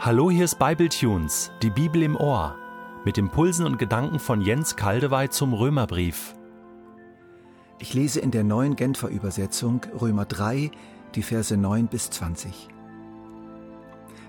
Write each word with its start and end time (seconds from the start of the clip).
Hallo, 0.00 0.30
hier 0.30 0.44
ist 0.44 0.60
Bibletunes, 0.60 1.50
die 1.60 1.70
Bibel 1.70 2.04
im 2.04 2.14
Ohr, 2.14 2.54
mit 3.04 3.18
Impulsen 3.18 3.66
und 3.66 3.80
Gedanken 3.80 4.20
von 4.20 4.40
Jens 4.40 4.76
Kaldewey 4.76 5.28
zum 5.28 5.52
Römerbrief. 5.52 6.36
Ich 7.80 7.94
lese 7.94 8.20
in 8.20 8.30
der 8.30 8.44
neuen 8.44 8.76
Genfer 8.76 9.08
Übersetzung 9.08 9.80
Römer 10.00 10.24
3, 10.24 10.70
die 11.16 11.22
Verse 11.24 11.56
9 11.56 11.88
bis 11.88 12.10
20. 12.10 12.68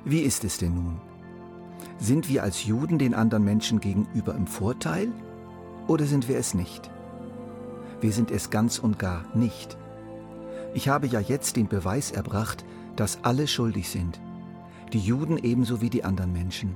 Wie 0.06 0.22
ist 0.22 0.44
es 0.44 0.58
denn 0.58 0.74
nun? 0.74 1.00
Sind 2.00 2.30
wir 2.30 2.42
als 2.42 2.66
Juden 2.66 2.98
den 2.98 3.14
anderen 3.14 3.44
Menschen 3.44 3.80
gegenüber 3.80 4.34
im 4.34 4.48
Vorteil 4.48 5.10
oder 5.86 6.06
sind 6.06 6.28
wir 6.28 6.40
es 6.40 6.56
nicht? 6.56 6.90
Wir 8.02 8.12
sind 8.12 8.32
es 8.32 8.50
ganz 8.50 8.80
und 8.80 8.98
gar 8.98 9.24
nicht. 9.36 9.78
Ich 10.74 10.90
habe 10.90 11.06
ja 11.06 11.20
jetzt 11.20 11.58
den 11.58 11.68
Beweis 11.68 12.10
erbracht, 12.10 12.66
dass 12.96 13.20
alle 13.24 13.48
schuldig 13.48 13.88
sind 13.88 14.20
die 14.94 15.00
Juden 15.00 15.38
ebenso 15.38 15.82
wie 15.82 15.90
die 15.90 16.04
anderen 16.04 16.34
Menschen, 16.34 16.76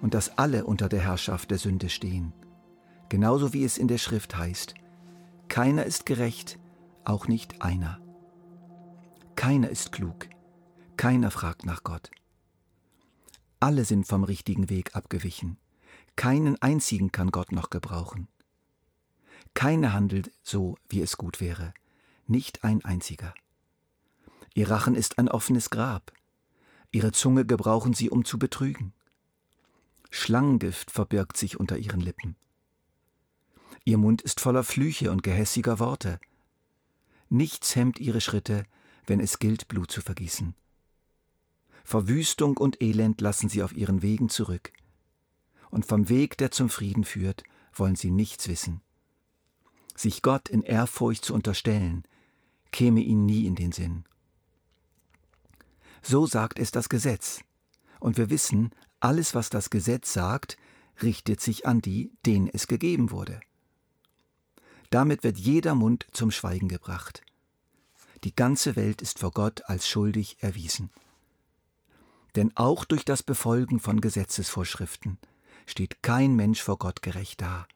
und 0.00 0.14
dass 0.14 0.38
alle 0.38 0.64
unter 0.64 0.88
der 0.88 1.00
Herrschaft 1.00 1.50
der 1.50 1.58
Sünde 1.58 1.88
stehen. 1.88 2.32
Genauso 3.08 3.52
wie 3.52 3.64
es 3.64 3.76
in 3.76 3.88
der 3.88 3.98
Schrift 3.98 4.36
heißt, 4.36 4.74
keiner 5.48 5.84
ist 5.84 6.06
gerecht, 6.06 6.58
auch 7.04 7.28
nicht 7.28 7.60
einer. 7.62 8.00
Keiner 9.34 9.68
ist 9.68 9.92
klug, 9.92 10.28
keiner 10.96 11.30
fragt 11.30 11.64
nach 11.64 11.82
Gott. 11.82 12.10
Alle 13.58 13.84
sind 13.84 14.06
vom 14.06 14.24
richtigen 14.24 14.70
Weg 14.70 14.94
abgewichen, 14.94 15.58
keinen 16.16 16.60
einzigen 16.62 17.12
kann 17.12 17.30
Gott 17.30 17.52
noch 17.52 17.70
gebrauchen. 17.70 18.28
Keiner 19.54 19.92
handelt 19.92 20.30
so, 20.42 20.76
wie 20.88 21.00
es 21.00 21.16
gut 21.16 21.40
wäre, 21.40 21.74
nicht 22.26 22.62
ein 22.64 22.84
einziger. 22.84 23.34
Ihr 24.54 24.70
Rachen 24.70 24.94
ist 24.94 25.18
ein 25.18 25.28
offenes 25.28 25.70
Grab, 25.70 26.12
Ihre 26.92 27.12
Zunge 27.12 27.46
gebrauchen 27.46 27.94
sie, 27.94 28.10
um 28.10 28.24
zu 28.24 28.38
betrügen. 28.38 28.92
Schlangengift 30.10 30.90
verbirgt 30.90 31.36
sich 31.36 31.58
unter 31.58 31.78
ihren 31.78 32.00
Lippen. 32.00 32.36
Ihr 33.84 33.96
Mund 33.96 34.22
ist 34.22 34.40
voller 34.40 34.64
Flüche 34.64 35.10
und 35.10 35.22
gehässiger 35.22 35.78
Worte. 35.78 36.18
Nichts 37.28 37.76
hemmt 37.76 38.00
ihre 38.00 38.20
Schritte, 38.20 38.64
wenn 39.06 39.20
es 39.20 39.38
gilt, 39.38 39.68
Blut 39.68 39.90
zu 39.90 40.00
vergießen. 40.00 40.54
Verwüstung 41.84 42.56
und 42.56 42.82
Elend 42.82 43.20
lassen 43.20 43.48
sie 43.48 43.62
auf 43.62 43.72
ihren 43.72 44.02
Wegen 44.02 44.28
zurück. 44.28 44.72
Und 45.70 45.86
vom 45.86 46.08
Weg, 46.08 46.36
der 46.38 46.50
zum 46.50 46.68
Frieden 46.68 47.04
führt, 47.04 47.44
wollen 47.72 47.96
sie 47.96 48.10
nichts 48.10 48.48
wissen. 48.48 48.80
Sich 49.94 50.22
Gott 50.22 50.48
in 50.48 50.62
Ehrfurcht 50.62 51.24
zu 51.24 51.34
unterstellen, 51.34 52.04
käme 52.72 53.00
ihnen 53.00 53.26
nie 53.26 53.46
in 53.46 53.54
den 53.54 53.72
Sinn. 53.72 54.04
So 56.02 56.26
sagt 56.26 56.58
es 56.58 56.70
das 56.70 56.88
Gesetz. 56.88 57.40
Und 57.98 58.16
wir 58.16 58.30
wissen, 58.30 58.70
alles, 59.00 59.34
was 59.34 59.50
das 59.50 59.70
Gesetz 59.70 60.12
sagt, 60.12 60.56
richtet 61.02 61.40
sich 61.40 61.66
an 61.66 61.80
die, 61.80 62.12
denen 62.26 62.48
es 62.48 62.66
gegeben 62.66 63.10
wurde. 63.10 63.40
Damit 64.90 65.22
wird 65.22 65.38
jeder 65.38 65.74
Mund 65.74 66.06
zum 66.12 66.30
Schweigen 66.30 66.68
gebracht. 66.68 67.22
Die 68.24 68.34
ganze 68.34 68.76
Welt 68.76 69.00
ist 69.00 69.20
vor 69.20 69.30
Gott 69.30 69.62
als 69.66 69.88
schuldig 69.88 70.42
erwiesen. 70.42 70.90
Denn 72.36 72.52
auch 72.56 72.84
durch 72.84 73.04
das 73.04 73.22
Befolgen 73.22 73.80
von 73.80 74.00
Gesetzesvorschriften 74.00 75.18
steht 75.66 76.02
kein 76.02 76.36
Mensch 76.36 76.62
vor 76.62 76.78
Gott 76.78 77.02
gerecht 77.02 77.40
da. 77.40 77.66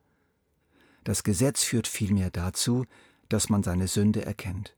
Das 1.04 1.22
Gesetz 1.22 1.62
führt 1.62 1.86
vielmehr 1.86 2.30
dazu, 2.30 2.84
dass 3.28 3.48
man 3.48 3.62
seine 3.62 3.88
Sünde 3.88 4.24
erkennt. 4.24 4.74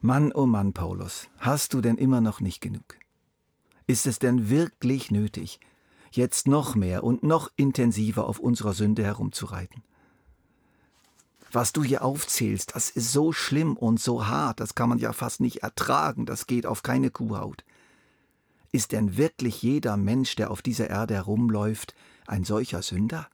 Mann, 0.00 0.30
oh 0.32 0.46
Mann, 0.46 0.74
Paulus, 0.74 1.28
hast 1.38 1.74
du 1.74 1.80
denn 1.80 1.96
immer 1.96 2.20
noch 2.20 2.40
nicht 2.40 2.60
genug? 2.60 2.96
Ist 3.88 4.06
es 4.06 4.20
denn 4.20 4.48
wirklich 4.48 5.10
nötig, 5.10 5.58
jetzt 6.12 6.46
noch 6.46 6.76
mehr 6.76 7.02
und 7.02 7.24
noch 7.24 7.50
intensiver 7.56 8.28
auf 8.28 8.38
unserer 8.38 8.74
Sünde 8.74 9.02
herumzureiten? 9.02 9.82
Was 11.50 11.72
du 11.72 11.82
hier 11.82 12.04
aufzählst, 12.04 12.76
das 12.76 12.90
ist 12.90 13.10
so 13.12 13.32
schlimm 13.32 13.76
und 13.76 13.98
so 13.98 14.28
hart, 14.28 14.60
das 14.60 14.76
kann 14.76 14.88
man 14.88 14.98
ja 14.98 15.12
fast 15.12 15.40
nicht 15.40 15.64
ertragen, 15.64 16.26
das 16.26 16.46
geht 16.46 16.64
auf 16.64 16.84
keine 16.84 17.10
Kuhhaut. 17.10 17.64
Ist 18.70 18.92
denn 18.92 19.16
wirklich 19.16 19.62
jeder 19.62 19.96
Mensch, 19.96 20.36
der 20.36 20.52
auf 20.52 20.62
dieser 20.62 20.88
Erde 20.88 21.14
herumläuft, 21.14 21.96
ein 22.28 22.44
solcher 22.44 22.82
Sünder? 22.82 23.28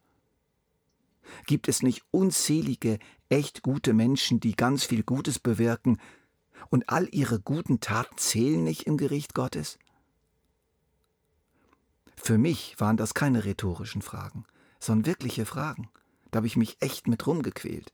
Gibt 1.45 1.69
es 1.69 1.83
nicht 1.83 2.05
unzählige, 2.11 3.01
echt 3.29 3.61
gute 3.61 3.93
Menschen, 3.93 4.41
die 4.41 4.57
ganz 4.57 4.85
viel 4.85 5.03
Gutes 5.03 5.39
bewirken 5.39 5.99
und 6.71 6.89
all 6.89 7.09
ihre 7.13 7.41
guten 7.41 7.81
Taten 7.81 8.17
zählen 8.17 8.63
nicht 8.63 8.87
im 8.87 8.97
Gericht 8.97 9.35
Gottes? 9.35 9.79
Für 12.17 12.39
mich 12.39 12.79
waren 12.79 12.97
das 12.97 13.15
keine 13.15 13.45
rhetorischen 13.45 14.03
Fragen, 14.03 14.45
sondern 14.81 15.07
wirkliche 15.07 15.45
Fragen. 15.45 15.89
Da 16.31 16.39
habe 16.39 16.47
ich 16.47 16.57
mich 16.57 16.77
echt 16.81 17.07
mit 17.07 17.27
rumgequält. 17.27 17.93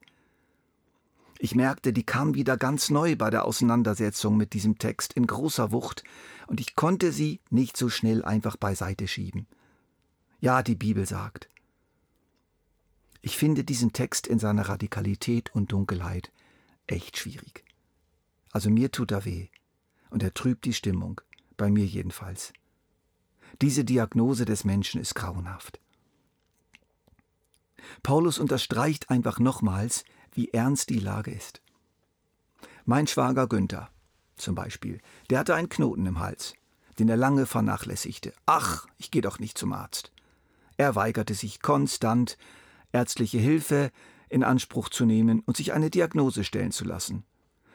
Ich 1.38 1.54
merkte, 1.54 1.92
die 1.92 2.04
kam 2.04 2.34
wieder 2.34 2.58
ganz 2.58 2.90
neu 2.90 3.16
bei 3.16 3.30
der 3.30 3.46
Auseinandersetzung 3.46 4.36
mit 4.36 4.52
diesem 4.52 4.78
Text 4.78 5.14
in 5.14 5.26
großer 5.26 5.72
Wucht, 5.72 6.04
und 6.46 6.60
ich 6.60 6.76
konnte 6.76 7.12
sie 7.12 7.40
nicht 7.48 7.76
so 7.76 7.88
schnell 7.88 8.24
einfach 8.24 8.56
beiseite 8.56 9.08
schieben. 9.08 9.46
Ja, 10.40 10.62
die 10.62 10.74
Bibel 10.74 11.06
sagt. 11.06 11.48
Ich 13.22 13.36
finde 13.36 13.64
diesen 13.64 13.92
Text 13.92 14.26
in 14.26 14.38
seiner 14.38 14.68
Radikalität 14.68 15.54
und 15.54 15.72
Dunkelheit 15.72 16.30
echt 16.86 17.18
schwierig. 17.18 17.64
Also 18.52 18.70
mir 18.70 18.90
tut 18.90 19.12
er 19.12 19.24
weh. 19.24 19.48
Und 20.10 20.22
er 20.22 20.34
trübt 20.34 20.64
die 20.64 20.72
Stimmung, 20.72 21.20
bei 21.56 21.70
mir 21.70 21.86
jedenfalls. 21.86 22.52
Diese 23.60 23.84
Diagnose 23.84 24.44
des 24.44 24.64
Menschen 24.64 25.00
ist 25.00 25.14
grauenhaft. 25.14 25.80
Paulus 28.02 28.38
unterstreicht 28.38 29.10
einfach 29.10 29.38
nochmals, 29.38 30.04
wie 30.32 30.48
ernst 30.48 30.90
die 30.90 30.98
Lage 30.98 31.30
ist. 31.30 31.60
Mein 32.84 33.06
Schwager 33.06 33.46
Günther 33.46 33.90
zum 34.40 34.54
Beispiel, 34.54 35.00
der 35.28 35.40
hatte 35.40 35.54
einen 35.54 35.68
Knoten 35.68 36.06
im 36.06 36.18
Hals, 36.18 36.54
den 36.98 37.08
er 37.08 37.16
lange 37.16 37.46
vernachlässigte. 37.46 38.32
Ach, 38.46 38.86
ich 38.96 39.10
gehe 39.10 39.22
doch 39.22 39.38
nicht 39.38 39.58
zum 39.58 39.72
Arzt. 39.72 40.12
Er 40.76 40.94
weigerte 40.96 41.34
sich 41.34 41.60
konstant, 41.60 42.38
ärztliche 42.92 43.38
Hilfe 43.38 43.90
in 44.28 44.42
Anspruch 44.42 44.88
zu 44.88 45.04
nehmen 45.04 45.40
und 45.40 45.56
sich 45.56 45.72
eine 45.72 45.90
Diagnose 45.90 46.44
stellen 46.44 46.72
zu 46.72 46.84
lassen. 46.84 47.24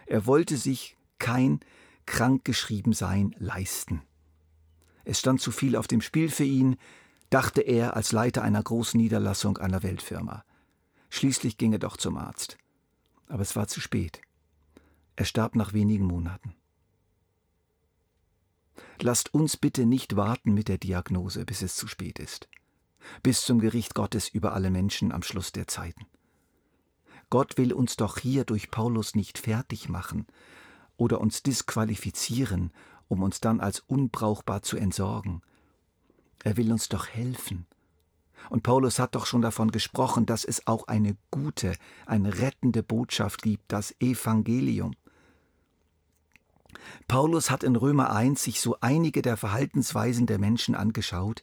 Er 0.06 0.26
wollte 0.26 0.58
sich 0.58 0.98
kein 1.20 1.60
Krankgeschriebensein 2.06 3.36
leisten. 3.40 4.02
Es 5.04 5.20
stand 5.20 5.42
zu 5.42 5.52
viel 5.52 5.76
auf 5.76 5.88
dem 5.88 6.02
Spiel 6.02 6.30
für 6.30 6.44
ihn, 6.44 6.78
dachte 7.30 7.62
er 7.62 7.96
als 7.96 8.12
Leiter 8.12 8.44
einer 8.44 8.62
großen 8.62 9.00
Niederlassung 9.00 9.58
einer 9.58 9.84
Weltfirma. 9.84 10.44
Schließlich 11.10 11.58
ging 11.58 11.74
er 11.74 11.80
doch 11.80 11.98
zum 11.98 12.18
Arzt. 12.18 12.58
Aber 13.28 13.42
es 13.42 13.56
war 13.56 13.68
zu 13.68 13.82
spät. 13.82 14.22
Er 15.16 15.26
starb 15.26 15.56
nach 15.56 15.74
wenigen 15.74 16.06
Monaten. 16.06 16.54
Lasst 19.02 19.34
uns 19.34 19.58
bitte 19.58 19.86
nicht 19.86 20.16
warten 20.16 20.54
mit 20.54 20.68
der 20.68 20.78
Diagnose, 20.78 21.46
bis 21.46 21.62
es 21.62 21.76
zu 21.76 21.88
spät 21.88 22.20
ist. 22.20 22.50
Bis 23.24 23.42
zum 23.42 23.60
Gericht 23.60 23.94
Gottes 23.94 24.30
über 24.30 24.54
alle 24.54 24.72
Menschen 24.72 25.12
am 25.12 25.24
Schluss 25.24 25.52
der 25.52 25.68
Zeiten. 25.68 26.06
Gott 27.30 27.58
will 27.58 27.74
uns 27.74 27.96
doch 27.96 28.18
hier 28.18 28.46
durch 28.46 28.72
Paulus 28.72 29.16
nicht 29.16 29.38
fertig 29.38 29.90
machen 29.90 30.26
oder 30.98 31.20
uns 31.20 31.44
disqualifizieren, 31.44 32.72
um 33.08 33.24
uns 33.24 33.42
dann 33.42 33.60
als 33.60 33.80
unbrauchbar 33.82 34.62
zu 34.62 34.78
entsorgen. 34.78 35.42
Er 36.44 36.58
will 36.58 36.72
uns 36.72 36.90
doch 36.90 37.08
helfen. 37.08 37.66
Und 38.50 38.64
Paulus 38.64 39.00
hat 39.00 39.16
doch 39.16 39.26
schon 39.26 39.42
davon 39.42 39.72
gesprochen, 39.72 40.26
dass 40.26 40.46
es 40.46 40.68
auch 40.68 40.88
eine 40.88 41.18
gute, 41.32 41.76
eine 42.06 42.40
rettende 42.40 42.84
Botschaft 42.84 43.42
gibt, 43.42 43.64
das 43.72 43.96
Evangelium. 44.00 44.94
Paulus 47.08 47.50
hat 47.50 47.64
in 47.64 47.76
Römer 47.76 48.12
1 48.12 48.44
sich 48.44 48.62
so 48.62 48.78
einige 48.82 49.22
der 49.22 49.38
Verhaltensweisen 49.38 50.28
der 50.28 50.38
Menschen 50.38 50.76
angeschaut, 50.76 51.42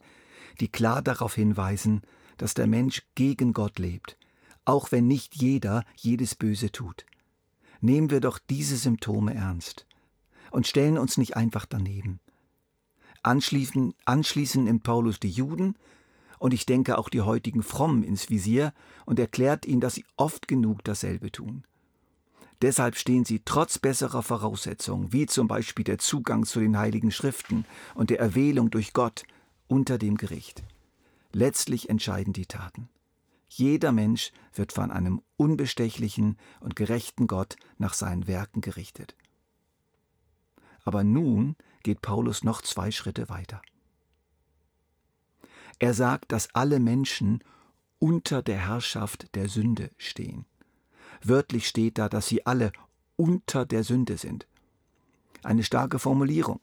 die 0.61 0.69
klar 0.69 1.03
darauf 1.03 1.35
hinweisen, 1.35 2.03
dass 2.37 2.55
der 2.55 2.67
Mensch 2.67 3.03
gegen 3.15 3.53
Gott 3.53 3.79
lebt, 3.79 4.17
auch 4.65 4.93
wenn 4.93 5.07
nicht 5.07 5.37
jeder 5.37 5.85
jedes 5.97 6.35
Böse 6.35 6.71
tut. 6.71 7.05
Nehmen 7.81 8.11
wir 8.11 8.21
doch 8.21 8.39
diese 8.39 8.77
Symptome 8.77 9.35
ernst 9.35 9.87
und 10.51 10.67
stellen 10.67 10.99
uns 10.99 11.19
nicht 11.19 11.37
einfach 11.37 11.67
daneben. 11.67 12.21
Anschließend, 13.23 13.95
anschließend 14.05 14.65
nimmt 14.65 14.83
Paulus 14.83 15.21
die 15.21 15.31
Juden 15.31 15.77
und 16.39 16.53
ich 16.55 16.67
denke 16.67 16.99
auch 16.99 17.09
die 17.09 17.21
heutigen 17.21 17.63
Frommen 17.63 18.03
ins 18.03 18.31
Visier 18.31 18.73
und 19.07 19.19
erklärt 19.19 19.65
ihnen, 19.65 19.81
dass 19.81 19.95
sie 19.95 20.05
oft 20.17 20.49
genug 20.49 20.83
dasselbe 20.85 21.31
tun. 21.31 21.65
Deshalb 22.63 22.97
stehen 22.97 23.25
sie 23.25 23.43
trotz 23.45 23.79
besserer 23.79 24.23
Voraussetzungen, 24.23 25.13
wie 25.13 25.27
zum 25.27 25.49
Beispiel 25.49 25.85
der 25.85 25.99
Zugang 25.99 26.45
zu 26.45 26.61
den 26.61 26.79
heiligen 26.79 27.11
Schriften 27.11 27.65
und 27.95 28.11
der 28.11 28.21
Erwählung 28.21 28.71
durch 28.71 28.93
Gott, 28.93 29.25
unter 29.67 29.99
dem 29.99 30.17
Gericht. 30.17 30.63
Letztlich 31.33 31.89
entscheiden 31.89 32.33
die 32.33 32.47
Taten. 32.47 32.89
Jeder 33.55 33.93
Mensch 33.93 34.33
wird 34.55 34.73
von 34.73 34.91
einem 34.91 35.21
unbestechlichen 35.37 36.39
und 36.61 36.75
gerechten 36.75 37.27
Gott 37.27 37.57
nach 37.77 37.93
seinen 37.93 38.27
Werken 38.27 38.63
gerichtet. 38.63 39.15
Aber 40.85 41.05
nun 41.05 41.57
geht 41.83 42.01
Paulus 42.01 42.45
noch 42.45 42.63
zwei 42.63 42.91
Schritte 42.91 43.29
weiter. 43.29 43.61
Er 45.79 45.93
sagt, 45.93 46.33
dass 46.33 46.55
alle 46.55 46.81
Menschen 46.81 47.45
unter 47.99 48.43
der 48.43 48.57
Herrschaft 48.57 49.35
der 49.35 49.51
Sünde 49.51 49.91
stehen. 49.99 50.47
Wörtlich 51.23 51.69
steht 51.69 51.99
da, 51.99 52.09
dass 52.09 52.29
sie 52.29 52.47
alle 52.47 52.73
unter 53.17 53.67
der 53.67 53.85
Sünde 53.85 54.17
sind. 54.17 54.47
Eine 55.43 55.63
starke 55.63 55.99
Formulierung. 55.99 56.61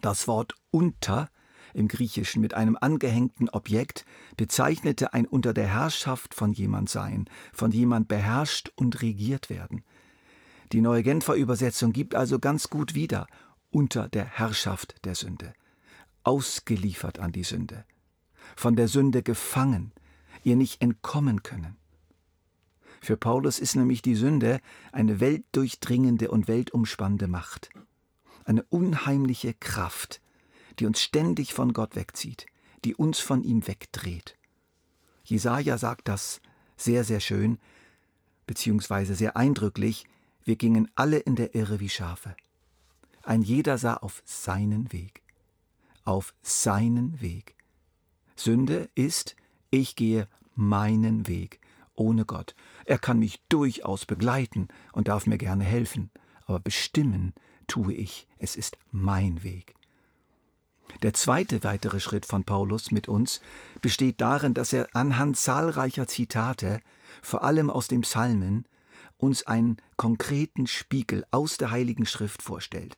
Das 0.00 0.28
Wort 0.28 0.54
unter 0.70 1.28
im 1.74 1.88
Griechischen 1.88 2.40
mit 2.40 2.54
einem 2.54 2.76
angehängten 2.80 3.48
Objekt 3.48 4.04
bezeichnete 4.36 5.12
ein 5.12 5.26
unter 5.26 5.52
der 5.52 5.66
Herrschaft 5.66 6.34
von 6.34 6.52
jemand 6.52 6.88
sein, 6.88 7.28
von 7.52 7.70
jemand 7.70 8.08
beherrscht 8.08 8.72
und 8.76 9.02
regiert 9.02 9.50
werden. 9.50 9.84
Die 10.72 10.80
neue 10.80 11.02
Genfer 11.02 11.34
Übersetzung 11.34 11.92
gibt 11.92 12.14
also 12.14 12.38
ganz 12.38 12.68
gut 12.68 12.94
wieder 12.94 13.26
unter 13.70 14.08
der 14.08 14.24
Herrschaft 14.24 15.04
der 15.04 15.14
Sünde, 15.14 15.52
ausgeliefert 16.24 17.18
an 17.18 17.32
die 17.32 17.44
Sünde, 17.44 17.84
von 18.56 18.76
der 18.76 18.88
Sünde 18.88 19.22
gefangen, 19.22 19.92
ihr 20.42 20.56
nicht 20.56 20.82
entkommen 20.82 21.42
können. 21.42 21.76
Für 23.00 23.16
Paulus 23.16 23.58
ist 23.58 23.76
nämlich 23.76 24.02
die 24.02 24.14
Sünde 24.14 24.60
eine 24.92 25.20
weltdurchdringende 25.20 26.30
und 26.30 26.48
weltumspannende 26.48 27.28
Macht, 27.28 27.70
eine 28.44 28.62
unheimliche 28.64 29.54
Kraft, 29.54 30.20
die 30.78 30.86
uns 30.86 31.00
ständig 31.00 31.54
von 31.54 31.72
Gott 31.72 31.96
wegzieht, 31.96 32.46
die 32.84 32.94
uns 32.94 33.18
von 33.18 33.42
ihm 33.42 33.66
wegdreht. 33.66 34.36
Jesaja 35.24 35.78
sagt 35.78 36.08
das 36.08 36.40
sehr, 36.76 37.04
sehr 37.04 37.20
schön, 37.20 37.58
beziehungsweise 38.46 39.14
sehr 39.14 39.36
eindrücklich. 39.36 40.06
Wir 40.44 40.56
gingen 40.56 40.90
alle 40.94 41.18
in 41.18 41.36
der 41.36 41.54
Irre 41.54 41.80
wie 41.80 41.88
Schafe. 41.88 42.34
Ein 43.22 43.42
jeder 43.42 43.76
sah 43.76 43.94
auf 43.94 44.22
seinen 44.24 44.92
Weg. 44.92 45.22
Auf 46.04 46.34
seinen 46.42 47.20
Weg. 47.20 47.56
Sünde 48.36 48.88
ist, 48.94 49.36
ich 49.70 49.96
gehe 49.96 50.28
meinen 50.54 51.26
Weg 51.26 51.60
ohne 51.98 52.24
Gott. 52.24 52.54
Er 52.84 52.98
kann 52.98 53.18
mich 53.18 53.42
durchaus 53.48 54.06
begleiten 54.06 54.68
und 54.92 55.08
darf 55.08 55.26
mir 55.26 55.38
gerne 55.38 55.64
helfen, 55.64 56.10
aber 56.46 56.60
bestimmen 56.60 57.34
tue 57.66 57.92
ich, 57.92 58.26
es 58.38 58.56
ist 58.56 58.78
mein 58.90 59.42
Weg. 59.42 59.74
Der 61.02 61.14
zweite 61.14 61.64
weitere 61.64 62.00
Schritt 62.00 62.26
von 62.26 62.44
Paulus 62.44 62.90
mit 62.90 63.08
uns 63.08 63.40
besteht 63.80 64.20
darin, 64.20 64.54
dass 64.54 64.72
er 64.72 64.88
anhand 64.94 65.36
zahlreicher 65.36 66.06
Zitate, 66.06 66.80
vor 67.22 67.44
allem 67.44 67.70
aus 67.70 67.88
dem 67.88 68.02
Psalmen, 68.02 68.66
uns 69.16 69.46
einen 69.46 69.78
konkreten 69.96 70.66
Spiegel 70.66 71.24
aus 71.30 71.56
der 71.56 71.70
Heiligen 71.70 72.06
Schrift 72.06 72.42
vorstellt. 72.42 72.96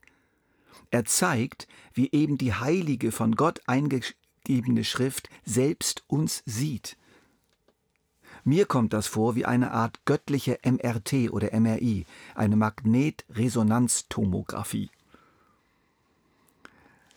Er 0.90 1.04
zeigt, 1.04 1.68
wie 1.94 2.10
eben 2.12 2.38
die 2.38 2.54
heilige 2.54 3.12
von 3.12 3.36
Gott 3.36 3.60
eingegebene 3.66 4.84
Schrift 4.84 5.28
selbst 5.44 6.02
uns 6.06 6.42
sieht. 6.46 6.96
Mir 8.44 8.66
kommt 8.66 8.92
das 8.92 9.06
vor 9.06 9.34
wie 9.34 9.44
eine 9.44 9.72
Art 9.72 10.04
göttliche 10.06 10.58
MRT 10.64 11.30
oder 11.30 11.58
MRI, 11.58 12.06
eine 12.34 12.56
Magnetresonanztomographie. 12.56 14.90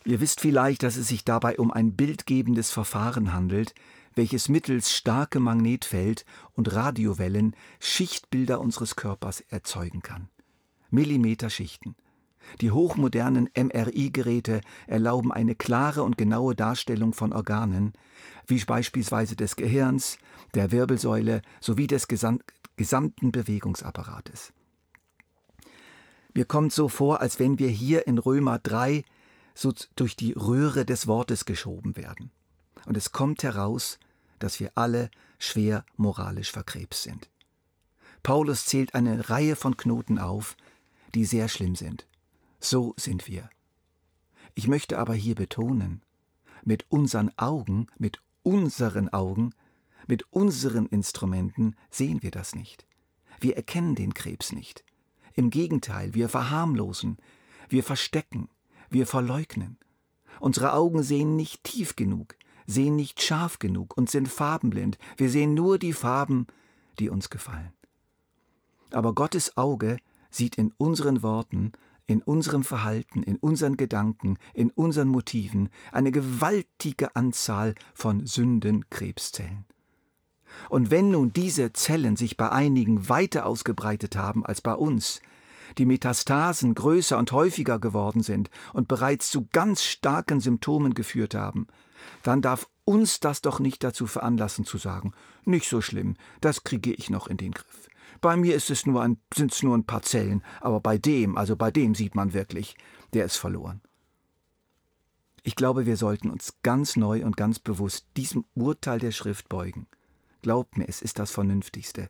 Ihr 0.04 0.20
wisst 0.20 0.40
vielleicht, 0.40 0.82
dass 0.82 0.96
es 0.96 1.08
sich 1.08 1.24
dabei 1.24 1.58
um 1.58 1.70
ein 1.70 1.96
bildgebendes 1.96 2.70
Verfahren 2.70 3.32
handelt, 3.32 3.74
welches 4.14 4.48
mittels 4.48 4.92
starkem 4.92 5.44
Magnetfeld 5.44 6.26
und 6.52 6.72
Radiowellen 6.74 7.56
Schichtbilder 7.80 8.60
unseres 8.60 8.96
Körpers 8.96 9.40
erzeugen 9.48 10.02
kann. 10.02 10.28
Millimeterschichten. 10.90 11.96
Die 12.60 12.70
hochmodernen 12.70 13.48
MRI-Geräte 13.56 14.60
erlauben 14.86 15.32
eine 15.32 15.54
klare 15.54 16.02
und 16.02 16.18
genaue 16.18 16.54
Darstellung 16.54 17.14
von 17.14 17.32
Organen, 17.32 17.94
wie 18.46 18.62
beispielsweise 18.62 19.34
des 19.34 19.56
Gehirns, 19.56 20.18
der 20.54 20.70
Wirbelsäule 20.70 21.40
sowie 21.60 21.86
des 21.86 22.06
gesamten 22.06 23.32
Bewegungsapparates. 23.32 24.52
Mir 26.34 26.44
kommt 26.44 26.72
so 26.72 26.88
vor, 26.88 27.22
als 27.22 27.38
wenn 27.38 27.58
wir 27.58 27.68
hier 27.68 28.06
in 28.06 28.18
Römer 28.18 28.58
3 28.58 29.04
so 29.54 29.72
durch 29.96 30.16
die 30.16 30.32
Röhre 30.32 30.84
des 30.84 31.06
Wortes 31.06 31.44
geschoben 31.44 31.96
werden. 31.96 32.30
Und 32.86 32.96
es 32.96 33.12
kommt 33.12 33.42
heraus, 33.42 33.98
dass 34.38 34.60
wir 34.60 34.72
alle 34.74 35.10
schwer 35.38 35.84
moralisch 35.96 36.50
verkrebst 36.50 37.02
sind. 37.04 37.30
Paulus 38.22 38.66
zählt 38.66 38.94
eine 38.94 39.30
Reihe 39.30 39.56
von 39.56 39.76
Knoten 39.76 40.18
auf, 40.18 40.56
die 41.14 41.24
sehr 41.24 41.48
schlimm 41.48 41.76
sind. 41.76 42.06
So 42.58 42.94
sind 42.96 43.28
wir. 43.28 43.48
Ich 44.54 44.66
möchte 44.66 44.98
aber 44.98 45.14
hier 45.14 45.34
betonen, 45.34 46.02
mit 46.64 46.86
unseren 46.88 47.36
Augen, 47.38 47.86
mit 47.98 48.20
unseren 48.42 49.08
Augen, 49.10 49.54
mit 50.06 50.24
unseren 50.32 50.86
Instrumenten 50.86 51.76
sehen 51.90 52.22
wir 52.22 52.30
das 52.30 52.54
nicht. 52.54 52.86
Wir 53.40 53.56
erkennen 53.56 53.94
den 53.94 54.14
Krebs 54.14 54.52
nicht. 54.52 54.84
Im 55.34 55.50
Gegenteil, 55.50 56.14
wir 56.14 56.28
verharmlosen, 56.28 57.18
wir 57.68 57.82
verstecken, 57.82 58.48
wir 58.94 59.06
verleugnen. 59.06 59.76
Unsere 60.40 60.72
Augen 60.72 61.02
sehen 61.02 61.36
nicht 61.36 61.64
tief 61.64 61.96
genug, 61.96 62.36
sehen 62.66 62.96
nicht 62.96 63.20
scharf 63.22 63.58
genug 63.58 63.96
und 63.96 64.08
sind 64.08 64.28
farbenblind. 64.28 64.98
Wir 65.16 65.28
sehen 65.28 65.52
nur 65.52 65.78
die 65.78 65.92
Farben, 65.92 66.46
die 66.98 67.10
uns 67.10 67.28
gefallen. 67.28 67.72
Aber 68.90 69.14
Gottes 69.14 69.56
Auge 69.56 69.98
sieht 70.30 70.56
in 70.56 70.72
unseren 70.78 71.22
Worten, 71.22 71.72
in 72.06 72.22
unserem 72.22 72.64
Verhalten, 72.64 73.22
in 73.22 73.36
unseren 73.36 73.76
Gedanken, 73.76 74.38
in 74.52 74.70
unseren 74.70 75.08
Motiven 75.08 75.70
eine 75.90 76.12
gewaltige 76.12 77.16
Anzahl 77.16 77.74
von 77.94 78.26
Sündenkrebszellen. 78.26 79.64
Und 80.68 80.90
wenn 80.90 81.10
nun 81.10 81.32
diese 81.32 81.72
Zellen 81.72 82.16
sich 82.16 82.36
bei 82.36 82.50
einigen 82.50 83.08
weiter 83.08 83.46
ausgebreitet 83.46 84.16
haben 84.16 84.44
als 84.44 84.60
bei 84.60 84.74
uns, 84.74 85.20
die 85.78 85.86
Metastasen 85.86 86.74
größer 86.74 87.18
und 87.18 87.32
häufiger 87.32 87.78
geworden 87.78 88.22
sind 88.22 88.50
und 88.72 88.88
bereits 88.88 89.30
zu 89.30 89.46
ganz 89.52 89.82
starken 89.82 90.40
Symptomen 90.40 90.94
geführt 90.94 91.34
haben, 91.34 91.66
dann 92.22 92.42
darf 92.42 92.68
uns 92.84 93.20
das 93.20 93.40
doch 93.40 93.60
nicht 93.60 93.82
dazu 93.82 94.06
veranlassen 94.06 94.64
zu 94.64 94.78
sagen, 94.78 95.12
nicht 95.44 95.68
so 95.68 95.80
schlimm, 95.80 96.16
das 96.40 96.64
kriege 96.64 96.92
ich 96.92 97.10
noch 97.10 97.28
in 97.28 97.36
den 97.36 97.52
Griff. 97.52 97.88
Bei 98.20 98.36
mir 98.36 98.54
ist 98.54 98.70
es 98.70 98.86
nur 98.86 99.02
ein, 99.02 99.18
sind 99.34 99.52
es 99.52 99.62
nur 99.62 99.76
ein 99.76 99.84
paar 99.84 100.02
Zellen, 100.02 100.42
aber 100.60 100.80
bei 100.80 100.98
dem, 100.98 101.36
also 101.36 101.56
bei 101.56 101.70
dem 101.70 101.94
sieht 101.94 102.14
man 102.14 102.32
wirklich, 102.32 102.76
der 103.12 103.24
ist 103.24 103.36
verloren. 103.36 103.80
Ich 105.42 105.56
glaube, 105.56 105.84
wir 105.84 105.98
sollten 105.98 106.30
uns 106.30 106.54
ganz 106.62 106.96
neu 106.96 107.24
und 107.24 107.36
ganz 107.36 107.58
bewusst 107.58 108.06
diesem 108.16 108.46
Urteil 108.54 108.98
der 108.98 109.12
Schrift 109.12 109.50
beugen. 109.50 109.86
Glaubt 110.40 110.78
mir, 110.78 110.88
es 110.88 111.02
ist 111.02 111.18
das 111.18 111.30
Vernünftigste 111.30 112.08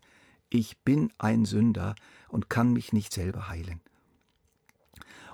ich 0.54 0.78
bin 0.78 1.12
ein 1.18 1.44
Sünder 1.44 1.96
und 2.28 2.49
kann 2.49 2.73
mich 2.73 2.92
nicht 2.92 3.12
selber 3.12 3.49
heilen. 3.49 3.80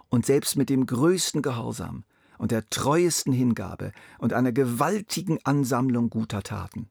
Und 0.09 0.25
selbst 0.25 0.57
mit 0.57 0.71
dem 0.71 0.87
größten 0.87 1.43
Gehorsam 1.43 2.05
und 2.39 2.53
der 2.53 2.69
treuesten 2.71 3.33
Hingabe 3.33 3.93
und 4.19 4.33
einer 4.33 4.51
gewaltigen 4.51 5.39
Ansammlung 5.45 6.09
guter 6.09 6.43
Taten, 6.43 6.89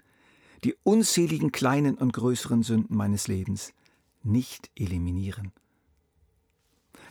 die 0.64 0.76
unzähligen 0.84 1.52
kleinen 1.52 1.98
und 1.98 2.14
größeren 2.14 2.62
Sünden 2.62 2.96
meines 2.96 3.28
Lebens 3.28 3.74
nicht 4.22 4.70
eliminieren. 4.76 5.52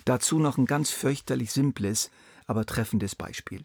Dazu 0.05 0.39
noch 0.39 0.57
ein 0.57 0.67
ganz 0.67 0.91
fürchterlich 0.91 1.51
simples, 1.51 2.13
aber 2.47 2.65
treffendes 2.65 3.17
Beispiel. 3.17 3.65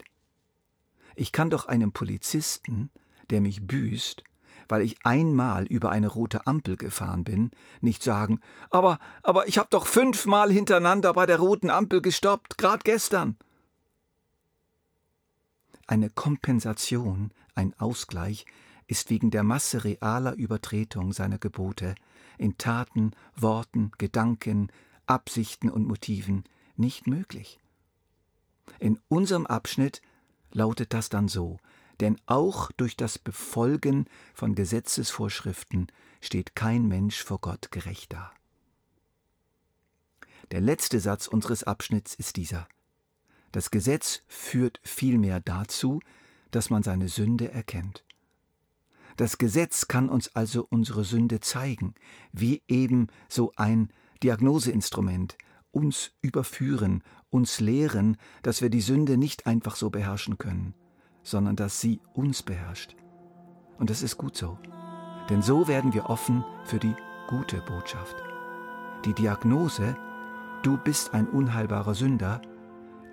Ich 1.15 1.31
kann 1.31 1.51
doch 1.51 1.67
einem 1.67 1.91
Polizisten, 1.91 2.89
der 3.29 3.41
mich 3.41 3.67
büßt, 3.67 4.23
weil 4.67 4.81
ich 4.81 5.05
einmal 5.05 5.65
über 5.65 5.89
eine 5.89 6.07
rote 6.07 6.47
Ampel 6.47 6.77
gefahren 6.77 7.23
bin, 7.23 7.51
nicht 7.81 8.03
sagen, 8.03 8.39
aber, 8.69 8.99
aber 9.21 9.47
ich 9.47 9.57
hab 9.57 9.69
doch 9.69 9.85
fünfmal 9.85 10.51
hintereinander 10.51 11.13
bei 11.13 11.25
der 11.25 11.39
roten 11.39 11.69
Ampel 11.69 12.01
gestoppt, 12.01 12.57
grad 12.57 12.83
gestern. 12.83 13.37
Eine 15.87 16.09
Kompensation, 16.09 17.31
ein 17.55 17.73
Ausgleich, 17.77 18.45
ist 18.87 19.09
wegen 19.09 19.31
der 19.31 19.43
Masse 19.43 19.83
realer 19.83 20.33
Übertretung 20.33 21.13
seiner 21.13 21.37
Gebote 21.37 21.95
in 22.37 22.57
Taten, 22.57 23.11
Worten, 23.35 23.91
Gedanken, 23.97 24.71
Absichten 25.05 25.69
und 25.69 25.87
Motiven 25.87 26.43
nicht 26.75 27.07
möglich. 27.07 27.59
In 28.79 28.99
unserem 29.07 29.45
Abschnitt 29.45 30.01
lautet 30.51 30.93
das 30.93 31.09
dann 31.09 31.27
so 31.27 31.57
denn 32.03 32.19
auch 32.25 32.69
durch 32.73 32.97
das 32.97 33.17
Befolgen 33.17 34.07
von 34.33 34.55
Gesetzesvorschriften 34.55 35.87
steht 36.19 36.53
kein 36.53 36.85
Mensch 36.85 37.23
vor 37.23 37.39
Gott 37.39 37.71
gerecht 37.71 38.11
da. 38.11 38.33
Der 40.51 40.59
letzte 40.59 40.99
Satz 40.99 41.27
unseres 41.27 41.63
Abschnitts 41.63 42.13
ist 42.13 42.35
dieser. 42.35 42.67
Das 43.53 43.71
Gesetz 43.71 44.21
führt 44.27 44.81
vielmehr 44.83 45.39
dazu, 45.39 46.01
dass 46.51 46.69
man 46.69 46.83
seine 46.83 47.07
Sünde 47.07 47.53
erkennt. 47.53 48.03
Das 49.15 49.37
Gesetz 49.37 49.87
kann 49.87 50.09
uns 50.09 50.35
also 50.35 50.67
unsere 50.69 51.05
Sünde 51.05 51.39
zeigen, 51.39 51.95
wie 52.33 52.63
eben 52.67 53.07
so 53.29 53.53
ein 53.55 53.93
Diagnoseinstrument 54.23 55.37
uns 55.71 56.11
überführen, 56.21 57.01
uns 57.29 57.61
lehren, 57.61 58.17
dass 58.41 58.61
wir 58.61 58.69
die 58.69 58.81
Sünde 58.81 59.15
nicht 59.15 59.47
einfach 59.47 59.77
so 59.77 59.89
beherrschen 59.89 60.37
können, 60.37 60.73
sondern 61.23 61.55
dass 61.55 61.81
sie 61.81 62.01
uns 62.13 62.43
beherrscht. 62.43 62.95
Und 63.79 63.89
das 63.89 64.03
ist 64.03 64.17
gut 64.17 64.35
so, 64.35 64.57
denn 65.29 65.41
so 65.41 65.67
werden 65.67 65.93
wir 65.93 66.09
offen 66.09 66.43
für 66.65 66.79
die 66.79 66.95
gute 67.27 67.61
Botschaft. 67.61 68.15
Die 69.05 69.13
Diagnose, 69.13 69.95
du 70.61 70.77
bist 70.77 71.13
ein 71.13 71.27
unheilbarer 71.27 71.95
Sünder, 71.95 72.41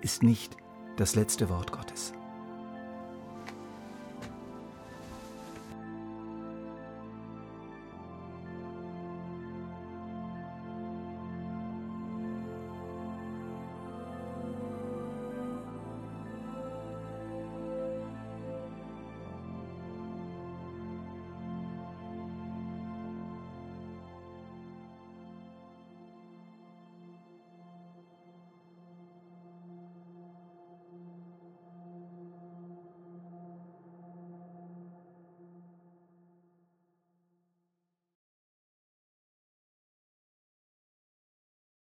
ist 0.01 0.23
nicht 0.23 0.57
das 0.97 1.15
letzte 1.15 1.49
Wort 1.49 1.71
Gottes. 1.71 2.13